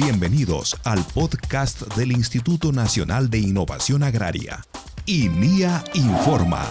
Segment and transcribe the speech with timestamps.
[0.00, 4.64] Bienvenidos al podcast del Instituto Nacional de Innovación Agraria,
[5.06, 6.64] INIA Informa.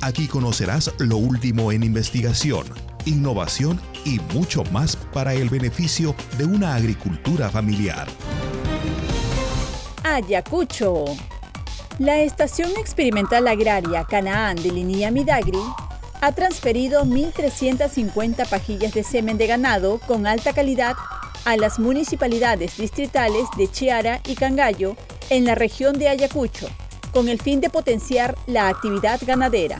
[0.00, 2.66] Aquí conocerás lo último en investigación,
[3.04, 8.08] innovación y mucho más para el beneficio de una agricultura familiar.
[10.02, 11.04] Ayacucho.
[12.00, 15.62] La Estación Experimental Agraria Canaán de Linía Midagri
[16.20, 20.96] ha transferido 1.350 pajillas de semen de ganado con alta calidad
[21.44, 24.96] a las municipalidades distritales de Chiara y Cangallo
[25.30, 26.68] en la región de Ayacucho,
[27.12, 29.78] con el fin de potenciar la actividad ganadera.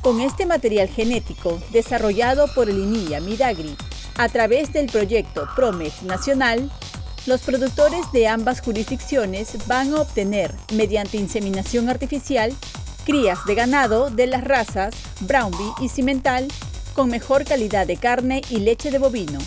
[0.00, 3.76] Con este material genético desarrollado por el INIA Midagri
[4.18, 6.70] a través del proyecto PROMEG Nacional,
[7.26, 12.52] los productores de ambas jurisdicciones van a obtener, mediante inseminación artificial,
[13.04, 16.48] crías de ganado de las razas Brownbee y Cimental
[16.94, 19.38] con mejor calidad de carne y leche de bovino.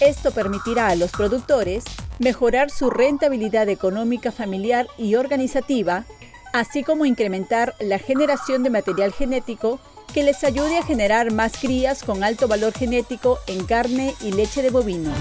[0.00, 1.84] Esto permitirá a los productores
[2.18, 6.04] mejorar su rentabilidad económica familiar y organizativa,
[6.52, 9.80] así como incrementar la generación de material genético
[10.14, 14.62] que les ayude a generar más crías con alto valor genético en carne y leche
[14.62, 15.12] de bovino.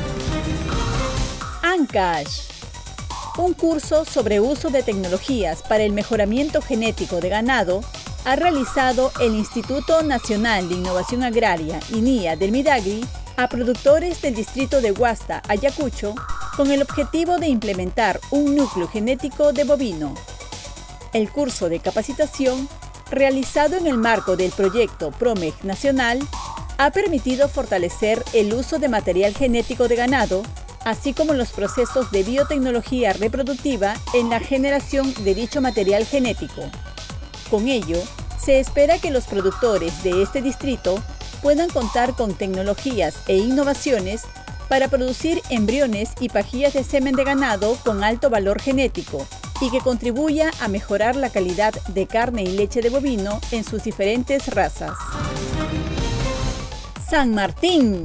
[1.64, 2.48] Ancash
[3.38, 7.82] un curso sobre uso de tecnologías para el mejoramiento genético de ganado
[8.26, 13.06] ha realizado el Instituto Nacional de Innovación Agraria, INIA del Midagri,
[13.38, 16.14] a productores del distrito de Huasta, Ayacucho,
[16.58, 20.14] con el objetivo de implementar un núcleo genético de bovino.
[21.14, 22.68] El curso de capacitación,
[23.10, 26.20] realizado en el marco del proyecto PROMEG Nacional,
[26.78, 30.44] ha permitido fortalecer el uso de material genético de ganado
[30.88, 36.62] así como los procesos de biotecnología reproductiva en la generación de dicho material genético.
[37.52, 38.02] Con ello,
[38.40, 41.04] se espera que los productores de este distrito
[41.42, 44.24] puedan contar con tecnologías e innovaciones
[44.70, 49.26] para producir embriones y pajillas de semen de ganado con alto valor genético
[49.62, 53.84] y que contribuya a mejorar la calidad de carne y leche de bovino en sus
[53.84, 54.98] diferentes razas.
[57.10, 58.04] San Martín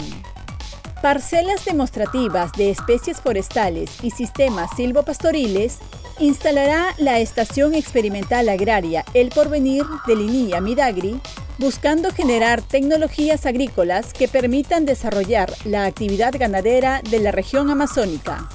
[1.03, 5.79] parcelas demostrativas de especies forestales y sistemas silvopastoriles,
[6.21, 11.21] instalará la Estación Experimental Agraria El Porvenir de Linía Midagri,
[11.63, 18.49] buscando generar tecnologías agrícolas que permitan desarrollar la actividad ganadera de la región amazónica.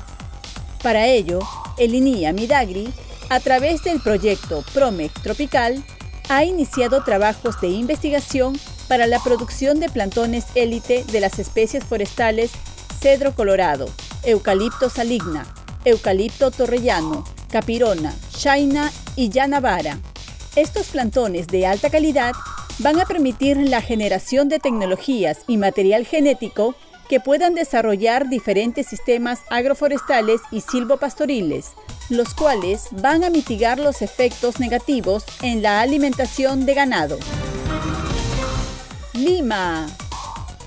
[0.84, 1.40] Para ello,
[1.78, 2.90] el INIA Midagri,
[3.29, 5.81] a través del proyecto PROMEC Tropical,
[6.28, 8.59] ha iniciado trabajos de investigación
[8.90, 12.51] para la producción de plantones élite de las especies forestales
[13.00, 13.88] cedro colorado,
[14.24, 15.47] eucalipto saligna,
[15.85, 19.97] eucalipto torrellano, capirona, shaina y yanavara.
[20.57, 22.34] Estos plantones de alta calidad
[22.79, 26.75] van a permitir la generación de tecnologías y material genético
[27.09, 31.71] que puedan desarrollar diferentes sistemas agroforestales y silvopastoriles,
[32.09, 37.17] los cuales van a mitigar los efectos negativos en la alimentación de ganado.
[39.13, 39.88] Lima.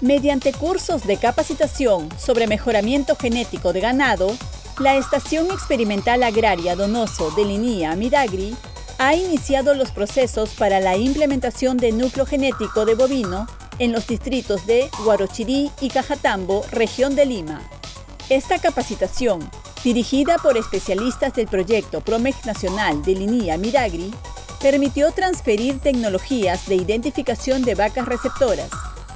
[0.01, 4.35] Mediante cursos de capacitación sobre mejoramiento genético de ganado,
[4.79, 8.57] la Estación Experimental Agraria Donoso de Linía Midagri
[9.01, 13.47] ha iniciado los procesos para la implementación de núcleo genético de bovino
[13.79, 17.63] en los distritos de Guarochirí y Cajatambo, región de Lima.
[18.29, 19.51] Esta capacitación,
[19.83, 24.13] dirigida por especialistas del proyecto PROMEG Nacional de Linía Midagri,
[24.61, 28.69] permitió transferir tecnologías de identificación de vacas receptoras,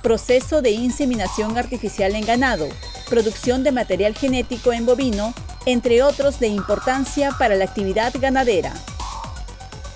[0.03, 2.69] proceso de inseminación artificial en ganado,
[3.11, 5.35] producción de material genético en bovino,
[5.67, 8.73] entre otros de importancia para la actividad ganadera.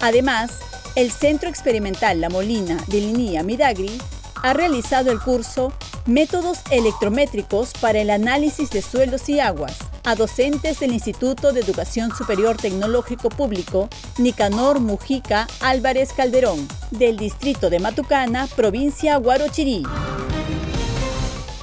[0.00, 0.58] Además,
[0.94, 4.00] el Centro Experimental La Molina de Linía Midagri
[4.42, 5.72] ha realizado el curso
[6.06, 12.16] Métodos electrométricos para el análisis de suelos y aguas, a docentes del Instituto de Educación
[12.16, 19.82] Superior Tecnológico Público Nicanor Mujica Álvarez Calderón, del distrito de Matucana, provincia Guarochirí.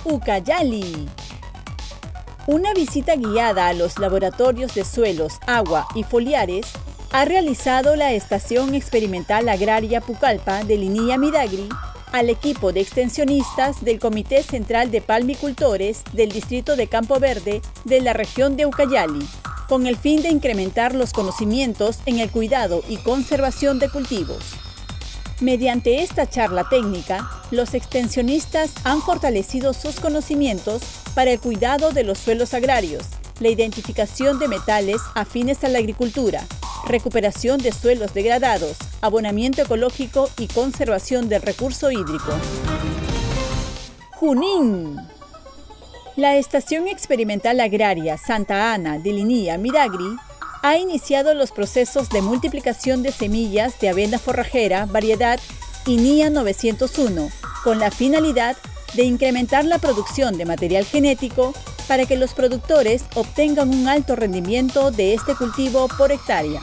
[0.04, 1.10] Ucayali.
[2.46, 6.68] Una visita guiada a los laboratorios de suelos, agua y foliares
[7.16, 11.70] ha realizado la Estación Experimental Agraria Pucallpa de Linía Midagri
[12.12, 18.02] al equipo de extensionistas del Comité Central de Palmicultores del Distrito de Campo Verde de
[18.02, 19.26] la región de Ucayali,
[19.70, 24.44] con el fin de incrementar los conocimientos en el cuidado y conservación de cultivos.
[25.40, 30.82] Mediante esta charla técnica, los extensionistas han fortalecido sus conocimientos
[31.14, 33.06] para el cuidado de los suelos agrarios,
[33.40, 36.46] la identificación de metales afines a la agricultura,
[36.88, 42.32] recuperación de suelos degradados, abonamiento ecológico y conservación del recurso hídrico.
[44.12, 44.98] Junín.
[46.16, 50.16] La Estación Experimental Agraria Santa Ana de Linía Midagri
[50.62, 55.40] ha iniciado los procesos de multiplicación de semillas de avena forrajera variedad
[55.86, 57.30] INIA 901
[57.64, 58.56] con la finalidad
[58.96, 61.54] de incrementar la producción de material genético
[61.88, 66.62] para que los productores obtengan un alto rendimiento de este cultivo por hectárea.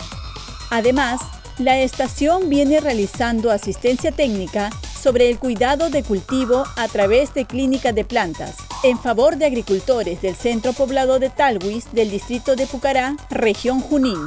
[0.70, 1.20] Además,
[1.58, 4.70] la estación viene realizando asistencia técnica
[5.00, 10.22] sobre el cuidado de cultivo a través de clínicas de plantas en favor de agricultores
[10.22, 14.19] del centro poblado de Talhuis del distrito de Pucará, región Junín.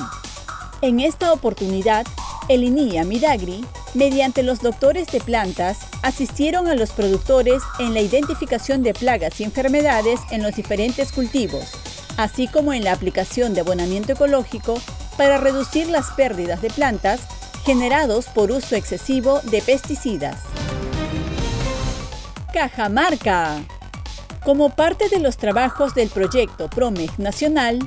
[0.81, 2.06] En esta oportunidad,
[2.47, 3.65] el INIA Midagri,
[3.95, 9.44] mediante los doctores de plantas, asistieron a los productores en la identificación de plagas y
[9.44, 11.71] enfermedades en los diferentes cultivos,
[12.18, 14.80] así como en la aplicación de abonamiento ecológico
[15.18, 17.21] para reducir las pérdidas de plantas
[17.65, 20.42] generados por uso excesivo de pesticidas.
[22.53, 23.63] Cajamarca.
[24.44, 27.80] Como parte de los trabajos del proyecto PROMEG Nacional,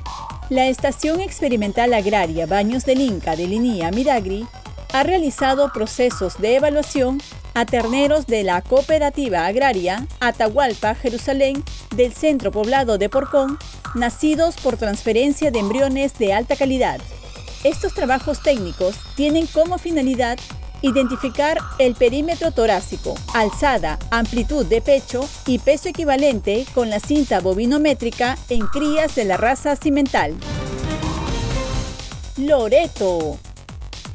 [0.50, 4.46] la Estación Experimental Agraria Baños del Inca de Linía Midagri
[4.93, 7.20] ha realizado procesos de evaluación
[7.55, 11.64] a terneros de la cooperativa agraria Atahualpa, Jerusalén,
[11.94, 13.58] del centro poblado de Porcón,
[13.94, 17.00] nacidos por transferencia de embriones de alta calidad.
[17.64, 20.38] Estos trabajos técnicos tienen como finalidad
[20.81, 28.38] Identificar el perímetro torácico, alzada, amplitud de pecho y peso equivalente con la cinta bovinométrica
[28.49, 30.34] en crías de la raza cimental.
[32.37, 33.38] Loreto.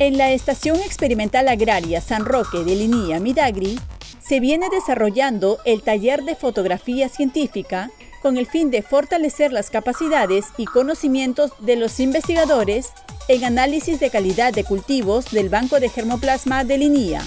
[0.04, 3.80] En la Estación Experimental Agraria San Roque de Linía Midagri,
[4.20, 7.90] se viene desarrollando el taller de fotografía científica
[8.22, 12.92] con el fin de fortalecer las capacidades y conocimientos de los investigadores
[13.30, 17.22] en análisis de calidad de cultivos del Banco de Germoplasma de Linía.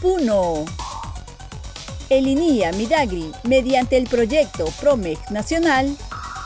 [0.00, 0.64] Puno.
[2.08, 5.94] El INIA Midagri, mediante el proyecto PROMEG Nacional,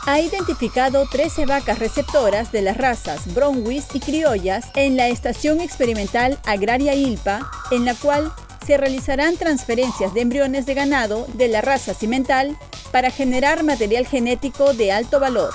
[0.07, 6.39] ha identificado 13 vacas receptoras de las razas Bronwis y criollas en la Estación Experimental
[6.45, 8.31] Agraria ILPA, en la cual
[8.65, 12.57] se realizarán transferencias de embriones de ganado de la raza cimental
[12.93, 15.53] para generar material genético de alto valor.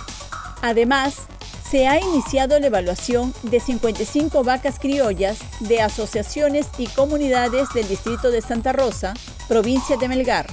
[0.61, 1.23] Además,
[1.67, 8.31] se ha iniciado la evaluación de 55 vacas criollas de asociaciones y comunidades del distrito
[8.31, 9.15] de Santa Rosa,
[9.49, 10.47] provincia de Melgar,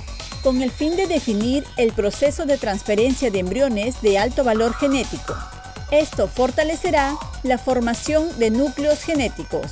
[0.43, 5.35] con el fin de definir el proceso de transferencia de embriones de alto valor genético.
[5.91, 9.71] Esto fortalecerá la formación de núcleos genéticos.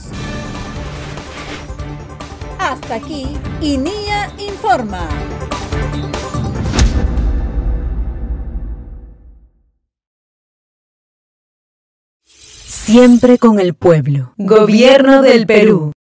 [2.59, 3.27] Hasta aquí,
[3.61, 5.07] INIA Informa.
[12.87, 14.33] Siempre con el pueblo.
[14.37, 15.91] Gobierno del Perú.